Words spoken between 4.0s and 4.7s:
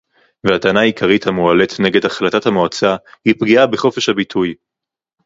הביטוי